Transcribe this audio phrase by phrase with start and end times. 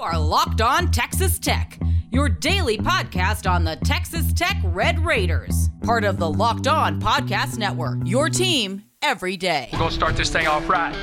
[0.00, 1.78] are Locked On Texas Tech,
[2.10, 7.58] your daily podcast on the Texas Tech Red Raiders, part of the Locked On Podcast
[7.58, 7.98] Network.
[8.06, 9.68] Your team every day.
[9.74, 10.94] We're gonna start this thing off right.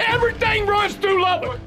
[0.00, 1.60] Everything runs through Lubbock.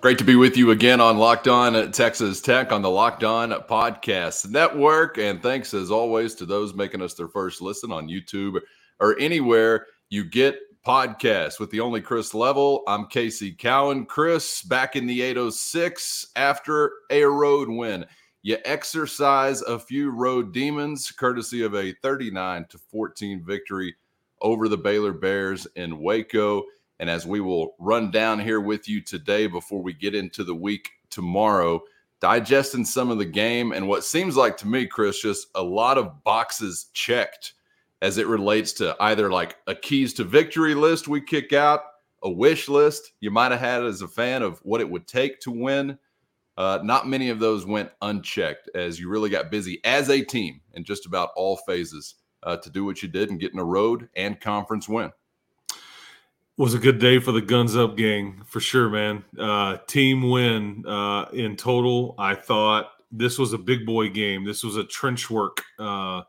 [0.00, 3.50] Great to be with you again on Locked On Texas Tech on the Locked On
[3.50, 5.18] Podcast Network.
[5.18, 8.60] And thanks as always to those making us their first listen on YouTube
[9.00, 12.82] or anywhere you get podcasts with the only Chris Level.
[12.86, 14.06] I'm Casey Cowan.
[14.06, 18.06] Chris back in the 806 after a road win.
[18.42, 23.94] You exercise a few road demons courtesy of a 39 to 14 victory
[24.40, 26.64] over the Baylor Bears in Waco.
[26.98, 30.54] And as we will run down here with you today before we get into the
[30.54, 31.82] week tomorrow,
[32.20, 35.98] digesting some of the game and what seems like to me, Chris, just a lot
[35.98, 37.54] of boxes checked
[38.02, 41.82] as it relates to either like a keys to victory list we kick out,
[42.22, 45.40] a wish list you might have had as a fan of what it would take
[45.40, 45.98] to win.
[46.56, 50.60] Uh, not many of those went unchecked as you really got busy as a team
[50.74, 53.64] in just about all phases uh, to do what you did and get in a
[53.64, 55.10] road and conference win.
[56.56, 59.24] Was a good day for the Guns Up gang for sure, man.
[59.38, 62.14] Uh, team win uh, in total.
[62.18, 64.44] I thought this was a big boy game.
[64.44, 66.22] This was a trench work uh,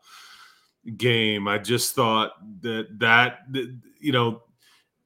[0.96, 1.48] game.
[1.48, 4.42] I just thought that that, that you know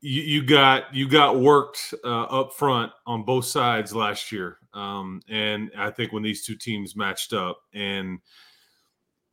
[0.01, 5.21] you, you, got you got worked uh, up front on both sides last year, um,
[5.29, 8.21] and I think when these two teams matched up and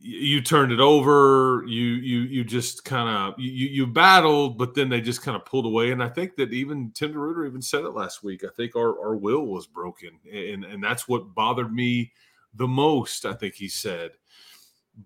[0.05, 4.89] you turned it over you you you just kind of you you battled but then
[4.89, 5.91] they just kind of pulled away.
[5.91, 8.43] And i think that even tim DeRuyter even said it last week.
[8.43, 12.11] I think our, our will was broken and and that's what bothered me
[12.53, 14.11] the most i think he said.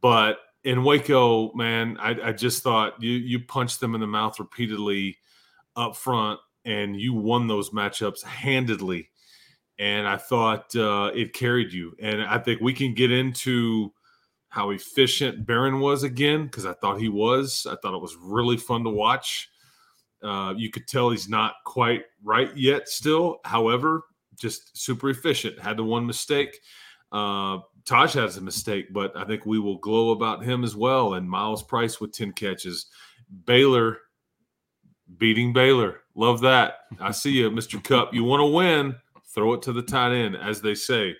[0.01, 4.39] But in Waco, man, I, I, just thought you you punched them in the mouth
[4.39, 5.17] repeatedly
[5.75, 9.09] up front, and you won those matchups handedly.
[9.79, 11.95] And I thought uh, it carried you.
[12.01, 13.93] And I think we can get into
[14.49, 17.67] how efficient Behren was again because I thought he was.
[17.69, 19.49] I thought it was really fun to watch.
[20.23, 23.37] Uh, you could tell he's not quite right yet, still.
[23.45, 24.03] However,
[24.35, 25.59] just super efficient.
[25.59, 26.57] Had the one mistake.
[27.11, 31.13] Uh, Tahj has a mistake, but I think we will glow about him as well.
[31.13, 32.87] And Myles Price with 10 catches.
[33.45, 33.99] Baylor
[35.17, 36.01] beating Baylor.
[36.13, 36.79] Love that.
[36.99, 37.81] I see you, Mr.
[37.81, 38.13] Cupp.
[38.13, 38.95] You want to win,
[39.33, 41.15] throw it to the tight end, as they say.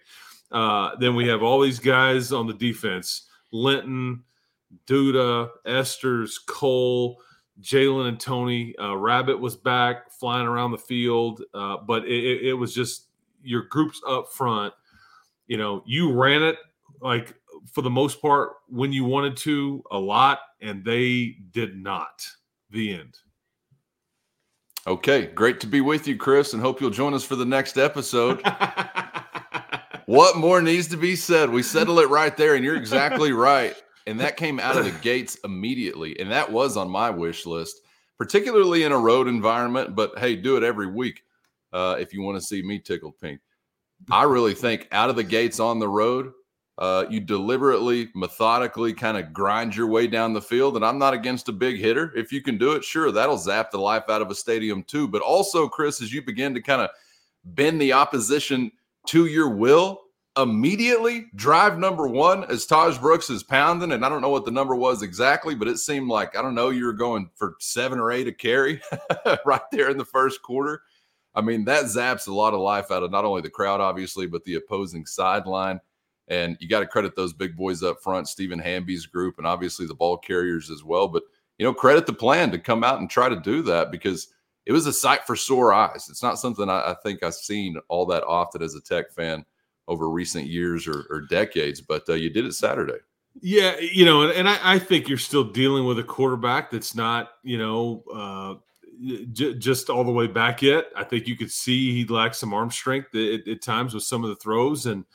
[0.52, 4.24] Uh, then we have all these guys on the defense Linton,
[4.88, 7.22] Duda, Esters, Cole,
[7.62, 8.76] Jalen, and Tony.
[8.78, 13.06] Uh, Rabbit was back flying around the field, uh, but it, it was just
[13.42, 14.74] your groups up front–
[15.48, 16.58] you know, you ran it
[17.02, 17.34] like
[17.72, 22.28] for the most part when you wanted to a lot, and they did not.
[22.70, 23.18] The end.
[24.86, 27.78] Okay, great to be with you, Chris, and hope you'll join us for the next
[27.78, 28.42] episode.
[30.06, 31.50] what more needs to be said?
[31.50, 33.76] We settle it right there, and you're exactly right.
[34.06, 36.18] And that came out of the gates immediately.
[36.20, 37.82] And that was on my wish list,
[38.18, 39.96] particularly in a road environment.
[39.96, 41.24] But hey, do it every week
[41.74, 43.42] uh, if you want to see me tickled pink.
[44.10, 46.32] I really think out of the gates on the road,
[46.78, 50.76] uh, you deliberately, methodically kind of grind your way down the field.
[50.76, 52.14] And I'm not against a big hitter.
[52.16, 55.08] If you can do it, sure, that'll zap the life out of a stadium too.
[55.08, 56.90] But also, Chris, as you begin to kind of
[57.44, 58.72] bend the opposition
[59.08, 60.02] to your will,
[60.38, 63.92] immediately drive number one as Tahj Brooks is pounding.
[63.92, 66.54] And I don't know what the number was exactly, but it seemed like, I don't
[66.54, 68.82] know, you were going for seven or eight a carry
[69.46, 70.84] right there in the first quarter.
[71.38, 74.26] I mean, that zaps a lot of life out of not only the crowd, obviously,
[74.26, 75.80] but the opposing sideline.
[76.30, 79.86] And you got to credit those big boys up front, Stephen Hamby's group, and obviously
[79.86, 81.08] the ball carriers as well.
[81.08, 81.22] But,
[81.60, 84.30] you know, credit the plan to come out and try to do that because
[84.66, 86.08] it was a sight for sore eyes.
[86.10, 89.46] It's not something I, I think I've seen all that often as a tech fan
[89.88, 92.98] over recent years or, or decades, but uh, you did it Saturday.
[93.42, 96.96] Yeah, you know, and, and I, I, think you're still dealing with a quarterback that's
[96.96, 98.56] not, you know, uh,
[99.32, 100.86] j- just all the way back yet.
[100.96, 104.24] I think you could see he lacks some arm strength at, at, times with some
[104.24, 105.06] of the throws, and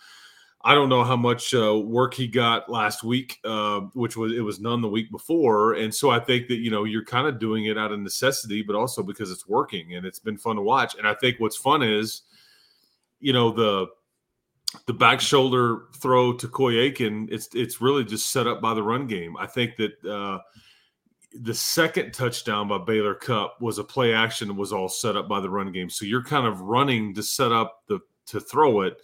[0.64, 4.40] I don't know how much uh, work he got last week, uh, which was it
[4.40, 7.38] was none the week before, and so I think that you know you're kind of
[7.38, 10.62] doing it out of necessity, but also because it's working and it's been fun to
[10.62, 10.94] watch.
[10.96, 12.23] And I think what's fun is,
[13.20, 13.87] you know, the
[14.87, 18.82] the back shoulder throw to Coy Eakin, it's it's really just set up by the
[18.82, 19.37] run game.
[19.37, 20.05] I think that.
[20.05, 20.38] Uh,
[21.40, 25.40] the second touchdown by Baylor Cupp was a play action was all set up by
[25.40, 25.88] the run game.
[25.90, 28.96] So you're kind of running to set up the to throw it,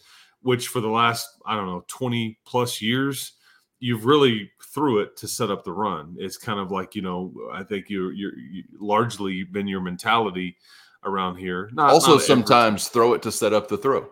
[0.43, 3.33] which for the last I don't know 20 plus years
[3.81, 6.17] you've really threw it to set up the run.
[6.19, 10.57] It's kind of like you know, I think you're you're you largely been your mentality
[11.05, 11.71] around here.
[11.73, 14.09] Not, also, not sometimes throw it to set up the throw.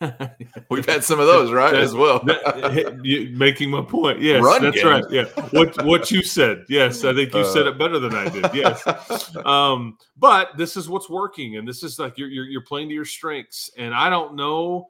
[0.70, 2.22] We've had some of those, right, as well.
[2.24, 4.20] making my point.
[4.20, 4.86] Yes, Run that's game.
[4.86, 5.04] right.
[5.10, 6.64] Yeah, what what you said.
[6.68, 8.46] Yes, I think you uh, said it better than I did.
[8.54, 12.88] Yes, um, but this is what's working, and this is like you're, you're you're playing
[12.88, 13.70] to your strengths.
[13.76, 14.86] And I don't know,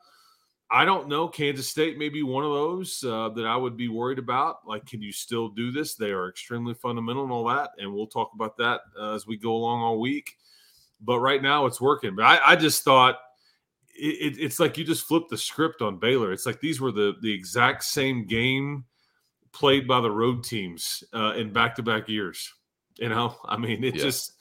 [0.71, 1.27] I don't know.
[1.27, 4.59] Kansas State may be one of those uh, that I would be worried about.
[4.65, 5.97] Like, can you still do this?
[5.97, 9.37] They are extremely fundamental and all that, and we'll talk about that uh, as we
[9.37, 10.37] go along all week.
[11.01, 12.15] But right now, it's working.
[12.15, 13.19] But I, I just thought
[14.01, 16.33] it, it's like you just flipped the script on Baylor.
[16.33, 18.85] It's like these were the the exact same game
[19.53, 22.53] played by the road teams uh, in back to back years.
[22.99, 24.03] You know, I mean, it's yeah.
[24.03, 24.33] just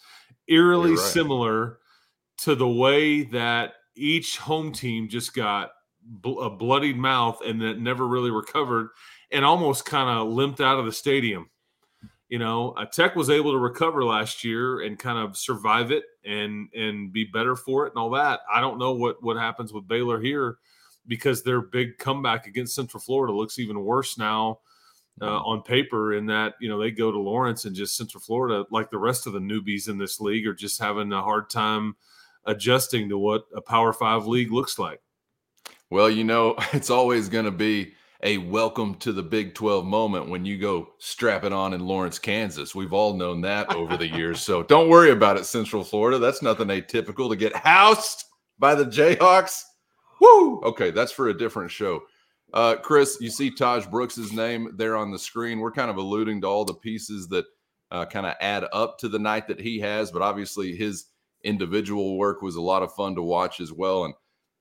[0.48, 1.00] eerily right.
[1.00, 1.80] similar
[2.40, 5.72] to the way that each home team just got
[6.02, 8.90] bl- a bloodied mouth and that never really recovered
[9.32, 11.50] and almost kind of limped out of the stadium
[12.30, 16.04] you know, uh, Tech was able to recover last year and kind of survive it
[16.24, 18.42] and and be better for it and all that.
[18.54, 20.58] I don't know what what happens with Baylor here
[21.08, 24.60] because their big comeback against Central Florida looks even worse now
[25.20, 25.46] uh, mm-hmm.
[25.46, 26.14] on paper.
[26.14, 29.26] In that you know they go to Lawrence and just Central Florida, like the rest
[29.26, 31.96] of the newbies in this league, are just having a hard time
[32.46, 35.02] adjusting to what a Power Five league looks like.
[35.90, 40.30] Well, you know, it's always going to be a welcome to the Big 12 moment
[40.30, 42.76] when you go strap it on in Lawrence, Kansas.
[42.76, 44.42] We've all known that over the years.
[44.42, 46.20] So don't worry about it, Central Florida.
[46.20, 48.26] That's nothing atypical to get housed
[48.58, 49.64] by the Jayhawks.
[50.20, 50.60] Woo!
[50.62, 52.02] Okay, that's for a different show.
[52.54, 55.60] Uh, Chris, you see Tahj Brooks's name there on the screen.
[55.60, 57.46] We're kind of alluding to all the pieces that
[57.92, 61.06] uh, kind of add up to the night that he has, but obviously his
[61.44, 64.04] individual work was a lot of fun to watch as well.
[64.06, 64.14] And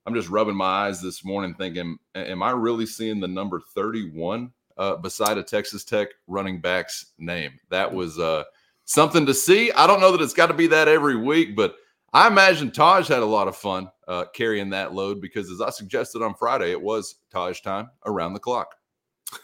[0.09, 4.51] I'm just rubbing my eyes this morning thinking, am I really seeing the number 31
[4.79, 7.61] uh, beside a Texas Tech running back's name?
[7.69, 8.45] That was uh,
[8.87, 9.71] something to see.
[9.73, 11.77] I don't know that it's got to be that every week, but
[12.15, 15.69] I imagine Tahj had a lot of fun uh, carrying that load because, as I
[15.69, 18.77] suggested on Friday, it was Tahj time around the clock.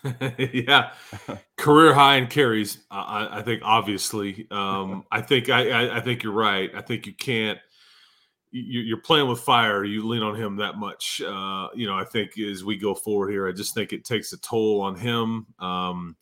[0.39, 0.93] yeah,
[1.59, 2.79] career high in carries.
[2.91, 4.47] I, I think obviously.
[4.51, 6.71] Um, I think I, I, I think you're right.
[6.75, 7.59] I think you can't
[8.57, 9.85] you're playing with fire.
[9.85, 11.21] You lean on him that much.
[11.21, 14.33] Uh, you know, I think as we go forward here, I just think it takes
[14.33, 16.15] a toll on him um,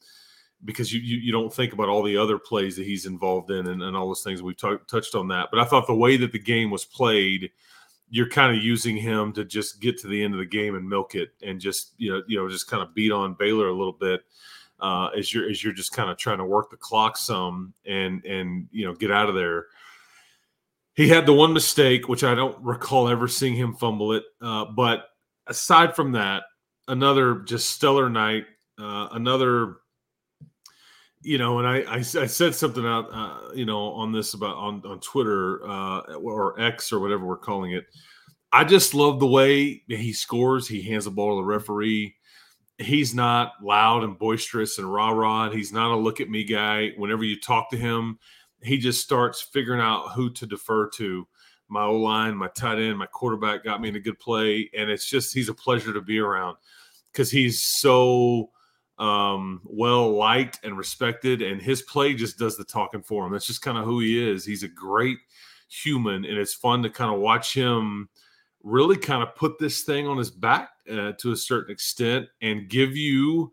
[0.64, 3.66] because you, you, you don't think about all the other plays that he's involved in
[3.66, 4.42] and, and all those things.
[4.42, 7.50] We've t- touched on that, but I thought the way that the game was played,
[8.08, 10.88] you're kind of using him to just get to the end of the game and
[10.88, 13.76] milk it, and just you know you know just kind of beat on Baylor a
[13.76, 14.22] little bit.
[14.80, 18.24] Uh, as you're as you're just kind of trying to work the clock some and
[18.24, 19.66] and you know get out of there
[20.94, 24.24] he had the one mistake, which I don't recall ever seeing him fumble it.
[24.40, 25.06] Uh, but
[25.46, 26.44] aside from that,
[26.88, 28.44] another just stellar night.
[28.78, 29.76] Uh, another,
[31.22, 34.56] you know, and I, I, I said something out, uh, you know, on this about
[34.56, 37.84] on on Twitter uh, or X or whatever we're calling it.
[38.52, 40.68] I just love the way he scores.
[40.68, 42.16] He hands the ball to the referee.
[42.78, 45.50] He's not loud and boisterous and rah rah.
[45.50, 46.90] He's not a look at me guy.
[46.96, 48.18] Whenever you talk to him,
[48.64, 51.26] he just starts figuring out who to defer to.
[51.68, 54.90] My O line, my tight end, my quarterback got me in a good play, and
[54.90, 56.56] it's just he's a pleasure to be around
[57.10, 58.50] because he's so
[58.98, 63.32] um, well liked and respected, and his play just does the talking for him.
[63.32, 64.44] That's just kind of who he is.
[64.44, 65.18] He's a great
[65.68, 68.08] human, and it's fun to kind of watch him
[68.62, 72.68] really kind of put this thing on his back uh, to a certain extent and
[72.68, 73.52] give you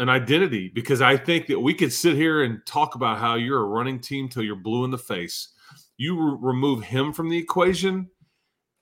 [0.00, 3.60] an identity because I think that we could sit here and talk about how you're
[3.60, 5.48] a running team till you're blue in the face.
[5.98, 8.08] You re- remove him from the equation,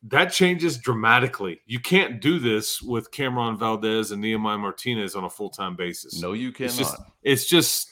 [0.04, 1.60] that changes dramatically.
[1.66, 6.22] You can't do this with Cameron Valdez and Nehemiah Martinez on a full time basis.
[6.22, 6.68] No, you cannot.
[6.68, 7.90] It's just, it's just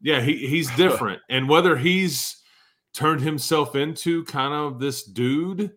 [0.00, 1.22] yeah, he, he's different.
[1.30, 2.38] and whether he's
[2.92, 5.70] turned himself into kind of this dude,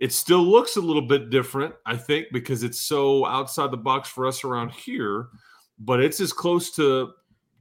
[0.00, 4.08] it still looks a little bit different, I think, because it's so outside the box
[4.08, 5.28] for us around here
[5.78, 7.12] but it's as close to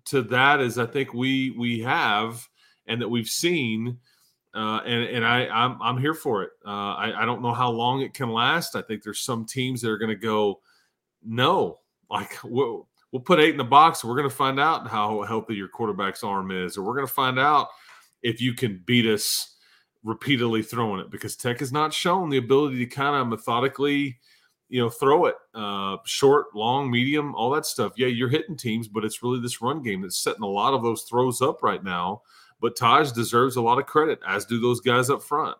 [0.06, 2.48] to that as I think we we have
[2.88, 3.98] and that we've seen.
[4.54, 6.52] Uh, and and I I'm, I'm here for it.
[6.66, 8.76] Uh, I, I don't know how long it can last.
[8.76, 10.62] I think there's some teams that are going to go,
[11.26, 11.80] no,
[12.12, 14.04] like we'll, we'll put eight in the box.
[14.04, 17.14] We're going to find out how healthy your quarterback's arm is, or we're going to
[17.14, 17.70] find out
[18.22, 19.56] if you can beat us
[20.04, 24.20] repeatedly throwing it because Tech has not shown the ability to kind of methodically
[24.74, 27.94] you know, throw it uh, short, long, medium, all that stuff.
[27.96, 30.82] Yeah, you're hitting teams, but it's really this run game that's setting a lot of
[30.82, 32.24] those throws up right now.
[32.60, 35.58] But Tahj deserves a lot of credit, as do those guys up front.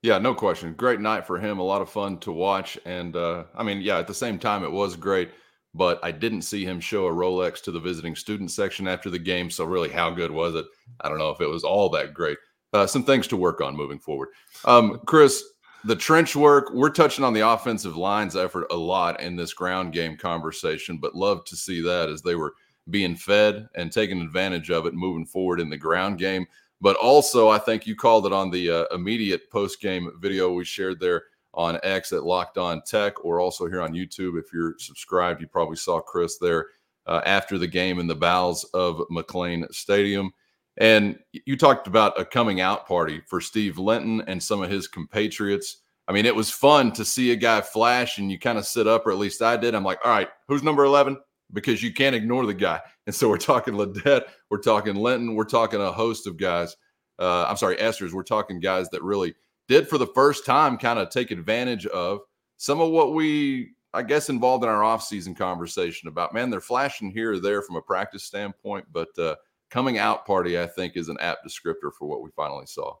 [0.00, 0.72] Yeah, no question.
[0.72, 1.58] Great night for him.
[1.58, 2.78] A lot of fun to watch.
[2.86, 5.30] And uh, I mean, yeah, at the same time, it was great
[5.76, 9.18] but I didn't see him show a Rolex to the visiting student section after the
[9.18, 9.50] game.
[9.50, 10.64] So, really, how good was it?
[11.00, 12.38] I don't know if it was all that great.
[12.72, 14.28] Uh, some things to work on moving forward.
[14.64, 15.42] Um, Chris,
[15.84, 19.92] the trench work, we're touching on the offensive line's effort a lot in this ground
[19.92, 22.54] game conversation, but love to see that as they were
[22.90, 26.46] being fed and taking advantage of it moving forward in the ground game.
[26.80, 30.64] But also, I think you called it on the uh, immediate post game video we
[30.64, 31.24] shared there
[31.54, 34.38] on X at Locked On Tech, or also here on YouTube.
[34.38, 36.68] If you're subscribed, you probably saw Chris there
[37.06, 40.32] uh, after the game in the bowels of McLane Stadium.
[40.76, 44.88] And you talked about a coming out party for Steve Linton and some of his
[44.88, 45.82] compatriots.
[46.08, 48.86] I mean, it was fun to see a guy flash and you kind of sit
[48.86, 49.74] up, or at least I did.
[49.74, 51.16] I'm like, all right, who's number 11?
[51.52, 52.80] Because you can't ignore the guy.
[53.06, 56.74] And so we're talking Ledet, we're talking Linton, we're talking a host of guys.
[57.18, 58.12] Uh, I'm sorry, Esters.
[58.12, 59.34] We're talking guys that really
[59.68, 62.20] did for the first time kind of take advantage of
[62.56, 67.10] some of what we, I guess, involved in our offseason conversation about, man, they're flashing
[67.10, 69.34] here or there from a practice standpoint, but uh,
[69.74, 72.94] coming out party, I think, is an apt descriptor for what we finally saw.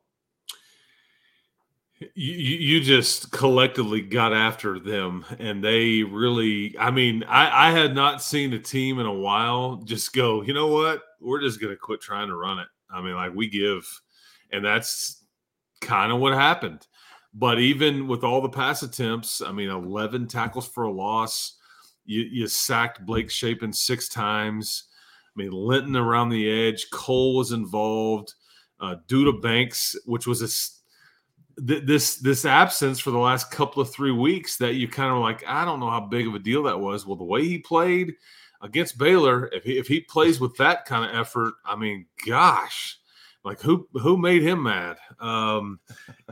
[2.00, 6.76] You, you just collectively got after them, and they really.
[6.76, 10.42] I mean, I, I had not seen a team in a while just go.
[10.42, 11.00] You know what?
[11.20, 12.66] We're just going to quit trying to run it.
[12.90, 13.86] I mean, like we give,
[14.50, 15.24] and that's
[15.80, 16.88] kind of what happened.
[17.32, 21.56] But even with all the pass attempts, I mean, eleven tackles for a loss.
[22.04, 24.88] You, you sacked Blake Shapen six times.
[25.36, 26.86] I mean, Linton around the edge.
[26.90, 28.34] Cole was involved.
[28.80, 33.90] Uh, Duda Banks, which was a th- this this absence for the last couple of
[33.90, 36.64] three weeks that you kind of like, I don't know how big of a deal
[36.64, 37.06] that was.
[37.06, 38.14] Well, the way he played
[38.60, 42.98] against Baylor, if he, if he plays with that kind of effort, I mean, gosh,
[43.44, 44.96] like who who made him mad?
[45.20, 45.80] Um,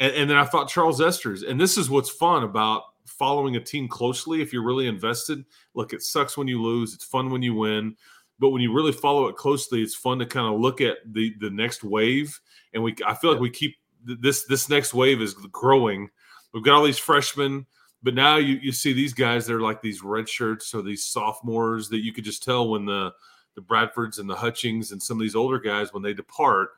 [0.00, 3.60] and, and then I thought Charles Esters, and this is what's fun about following a
[3.60, 4.42] team closely.
[4.42, 5.44] If you're really invested,
[5.74, 6.94] look, it sucks when you lose.
[6.94, 7.96] It's fun when you win
[8.42, 11.32] but when you really follow it closely, it's fun to kind of look at the
[11.38, 12.40] the next wave.
[12.74, 16.10] And we, I feel like we keep this this next wave is growing.
[16.52, 17.66] We've got all these freshmen,
[18.02, 19.46] but now you you see these guys.
[19.46, 23.12] They're like these red shirts or these sophomores that you could just tell when the
[23.54, 26.70] the Bradfords and the Hutchings and some of these older guys when they depart.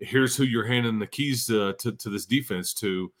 [0.00, 3.12] Here's who you're handing the keys to to, to this defense to,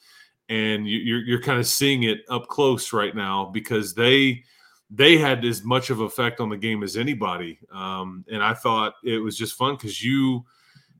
[0.48, 4.42] and you, you're you're kind of seeing it up close right now because they
[4.90, 7.58] they had as much of effect on the game as anybody.
[7.72, 10.44] Um, and I thought it was just fun because you,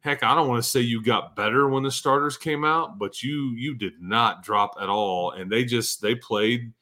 [0.00, 3.23] heck, I don't want to say you got better when the starters came out, but
[3.23, 6.73] you you did not drop at all, and they just they played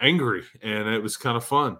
[0.00, 1.78] angry, and it was kind of fun.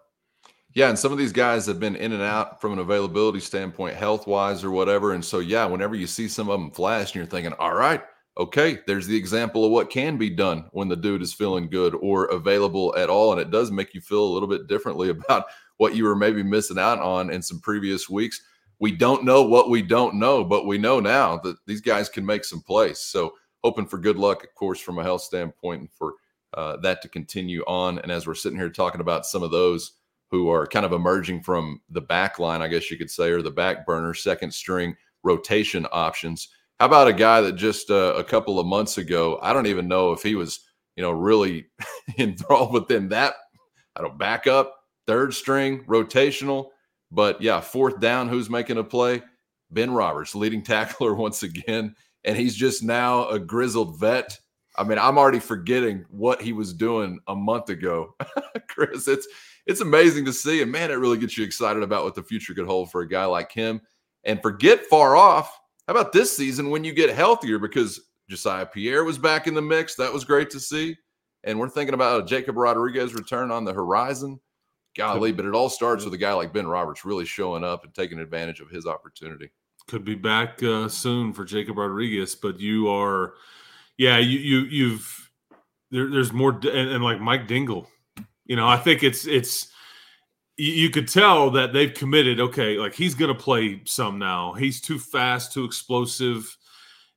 [0.75, 3.97] Yeah, and some of these guys have been in and out from an availability standpoint,
[3.97, 5.15] health wise or whatever.
[5.15, 8.03] And so, yeah, whenever you see some of them flash, and you're thinking, all right,
[8.39, 11.95] okay, there's the example of what can be done when the dude is feeling good
[12.01, 13.33] or available at all.
[13.33, 15.47] And it does make you feel a little bit differently about
[15.79, 18.43] what you were maybe missing out on in some previous weeks.
[18.79, 22.27] We don't know what we don't know, but we know now that these guys can
[22.27, 22.99] make some plays.
[22.99, 26.15] So, hoping for good luck, of course, from a health standpoint and for
[26.55, 27.99] uh, that to continue on.
[28.01, 29.93] And as we're sitting here talking about some of those
[30.31, 33.41] who are kind of emerging from the back line, I guess you could say, or
[33.41, 38.25] the back burner, second string rotation options how about a guy that just uh, a
[38.25, 40.61] couple of months ago, I don't even know if he was,
[40.95, 41.67] you know, really
[42.19, 43.35] enthralled within that.
[43.97, 44.75] I don't back up,
[45.07, 46.69] third string, rotational.
[47.11, 49.23] But yeah, fourth down, who's making a play?
[49.71, 51.95] Ben Roberts, leading tackler once again.
[52.25, 54.39] And he's just now a grizzled vet.
[54.77, 58.15] I mean, I'm already forgetting what he was doing a month ago.
[58.69, 59.27] Chris, it's
[59.65, 60.61] it's amazing to see.
[60.61, 63.09] And man, it really gets you excited about what the future could hold for a
[63.09, 63.81] guy like him.
[64.25, 65.57] And forget far off
[65.87, 67.59] how about this season when you get healthier?
[67.59, 69.95] Because Josiah Pierre was back in the mix.
[69.95, 70.97] That was great to see.
[71.45, 74.41] And we're thinking about a Jacob Rodriguez return on the horizon.
[74.97, 77.95] Golly, but it all starts with a guy like Ben Roberts really showing up and
[77.95, 79.51] taking advantage of his opportunity.
[79.89, 83.35] Could be back uh, soon for Jacob Rodriguez, but you are,
[83.99, 85.31] yeah, you you you've
[85.91, 87.87] there, there's more and, and like Mike Dingle,
[88.47, 89.69] you know, I think it's it's
[90.57, 92.41] you could tell that they've committed.
[92.41, 94.53] Okay, like he's going to play some now.
[94.55, 96.57] He's too fast, too explosive.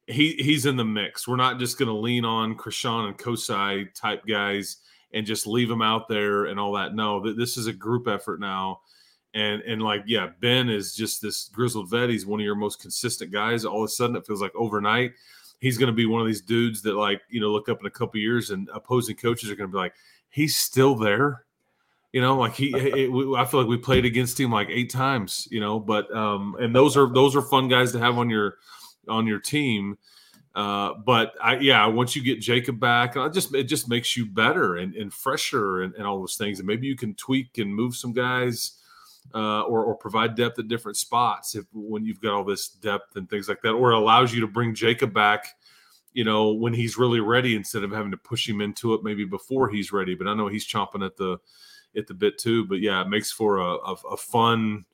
[0.08, 1.28] He he's in the mix.
[1.28, 4.78] We're not just going to lean on Krishon and Kosai type guys
[5.14, 6.96] and just leave them out there and all that.
[6.96, 8.82] No, this is a group effort now.
[9.34, 12.10] And and like yeah, Ben is just this grizzled vet.
[12.10, 13.64] He's one of your most consistent guys.
[13.64, 15.12] All of a sudden, it feels like overnight
[15.60, 17.86] he's going to be one of these dudes that like you know look up in
[17.86, 19.94] a couple years and opposing coaches are going to be like
[20.30, 21.46] he's still there
[22.12, 25.48] you know, like he, it, I feel like we played against him like eight times.
[25.52, 28.56] You know, but um, and those are those are fun guys to have on your
[29.08, 29.98] on your team.
[30.56, 34.26] Uh, but I, yeah, once you get Jacob back, I just it just makes you
[34.26, 36.60] better and, and fresher and, and all those things.
[36.60, 38.80] And maybe you can tweak and move some guys
[39.34, 43.16] uh, or, or provide depth at different spots if when you've got all this depth
[43.16, 45.56] and things like that, or allows you to bring Jacob back,
[46.14, 49.26] you know, when he's really ready instead of having to push him into it maybe
[49.26, 50.16] before he's ready.
[50.16, 51.38] But I know he's chomping at the
[51.96, 52.66] at the bit too.
[52.66, 54.86] But yeah, it makes for a, a, a fun,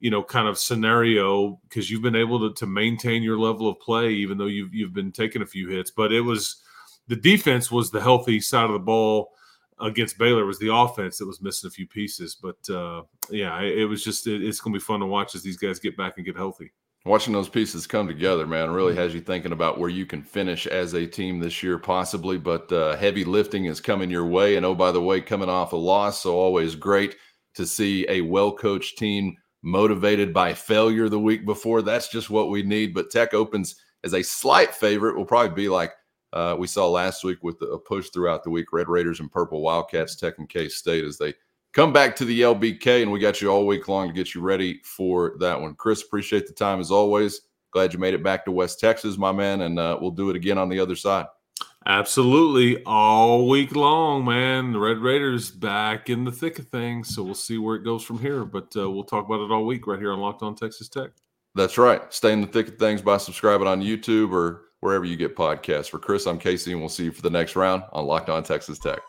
[0.00, 3.80] you know, kind of scenario because you've been able to, to maintain your level of
[3.80, 5.90] play even though you've you've been taking a few hits.
[5.90, 6.62] But it was
[7.08, 9.32] the defense was the healthy side of the ball
[9.80, 12.36] against Baylor was the offense that was missing a few pieces.
[12.40, 15.34] But uh, yeah, it, it, was just it, it's going to be fun to watch
[15.34, 16.72] as these guys get back and get healthy.
[17.06, 20.66] Watching those pieces come together, man, really has you thinking about where you can finish
[20.66, 22.38] as a team this year, possibly.
[22.38, 25.74] But uh, heavy lifting is coming your way, and oh, by the way, coming off
[25.74, 27.16] a loss, so always great
[27.56, 31.82] to see a well-coached team motivated by failure the week before.
[31.82, 32.94] That's just what we need.
[32.94, 35.14] But Tech opens as a slight favorite.
[35.14, 35.92] Will probably be like
[36.32, 39.60] uh, we saw last week with a push throughout the week, Red Raiders and Purple
[39.60, 41.34] Wildcats, Tech and K State as they
[41.74, 44.40] come back to the LBK, and we got you all week long to get you
[44.40, 45.74] ready for that one.
[45.74, 47.42] Chris, appreciate the time as always.
[47.72, 50.36] Glad you made it back to West Texas, my man, and uh, we'll do it
[50.36, 51.26] again on the other side.
[51.86, 54.72] Absolutely, all week long, man.
[54.72, 58.02] The Red Raiders back in the thick of things, so we'll see where it goes
[58.02, 58.44] from here.
[58.44, 61.10] But uh, we'll talk about it all week right here on Locked On Texas Tech.
[61.56, 62.00] That's right.
[62.12, 65.90] Stay in the thick of things by subscribing on YouTube or wherever you get podcasts.
[65.90, 68.42] For Chris, I'm Casey, and we'll see you for the next round on Locked On
[68.42, 69.00] Texas Tech.